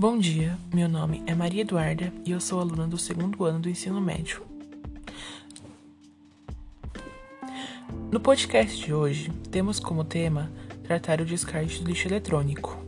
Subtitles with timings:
[0.00, 3.68] Bom dia, meu nome é Maria Eduarda e eu sou aluna do segundo ano do
[3.68, 4.42] ensino médio.
[8.10, 10.50] No podcast de hoje, temos como tema
[10.84, 12.82] tratar o descarte do lixo eletrônico.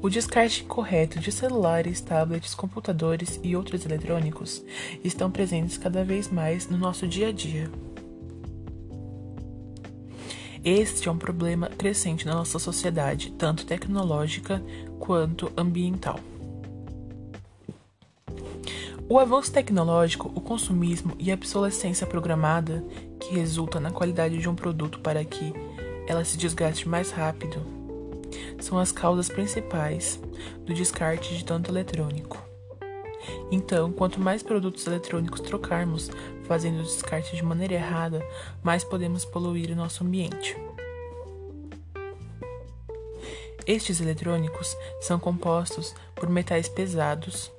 [0.00, 4.64] O descarte incorreto de celulares, tablets, computadores e outros eletrônicos
[5.02, 7.68] estão presentes cada vez mais no nosso dia a dia.
[10.64, 14.62] Este é um problema crescente na nossa sociedade, tanto tecnológica
[14.98, 16.18] quanto ambiental.
[19.06, 22.82] O avanço tecnológico, o consumismo e a obsolescência programada,
[23.20, 25.52] que resulta na qualidade de um produto para que
[26.06, 27.60] ela se desgaste mais rápido,
[28.58, 30.18] são as causas principais
[30.64, 32.53] do descarte de tanto eletrônico.
[33.50, 36.10] Então, quanto mais produtos eletrônicos trocarmos,
[36.44, 38.26] fazendo o descarte de maneira errada,
[38.62, 40.56] mais podemos poluir o nosso ambiente.
[43.66, 47.50] Estes eletrônicos são compostos por metais pesados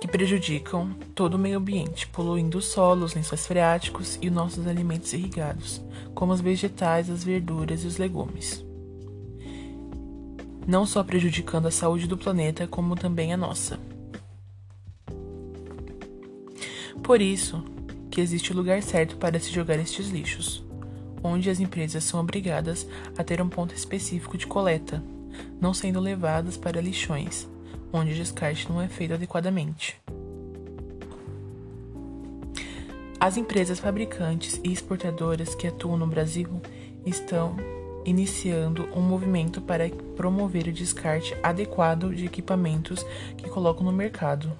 [0.00, 5.12] que prejudicam todo o meio ambiente, poluindo os solos, lençóis freáticos e os nossos alimentos
[5.14, 5.80] irrigados,
[6.14, 8.64] como os vegetais, as verduras e os legumes.
[10.66, 13.78] Não só prejudicando a saúde do planeta, como também a nossa.
[17.02, 17.62] Por isso
[18.10, 20.64] que existe o lugar certo para se jogar estes lixos,
[21.22, 25.02] onde as empresas são obrigadas a ter um ponto específico de coleta,
[25.60, 27.48] não sendo levadas para lixões,
[27.92, 30.00] onde o descarte não é feito adequadamente.
[33.18, 36.60] As empresas fabricantes e exportadoras que atuam no Brasil
[37.06, 37.56] estão
[38.04, 43.04] iniciando um movimento para promover o descarte adequado de equipamentos
[43.36, 44.52] que colocam no mercado.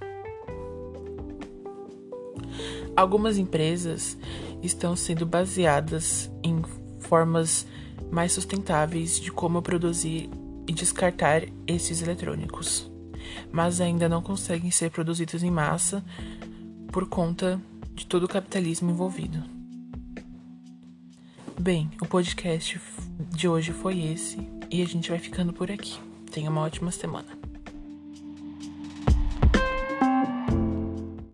[2.96, 4.16] Algumas empresas
[4.62, 6.62] estão sendo baseadas em
[7.00, 7.66] formas
[8.10, 10.30] mais sustentáveis de como produzir
[10.66, 12.90] e descartar esses eletrônicos,
[13.52, 16.04] mas ainda não conseguem ser produzidos em massa
[16.92, 17.60] por conta
[17.92, 19.42] de todo o capitalismo envolvido.
[21.58, 22.80] Bem, o podcast
[23.30, 24.38] de hoje foi esse
[24.70, 25.98] e a gente vai ficando por aqui.
[26.30, 27.43] Tenha uma ótima semana.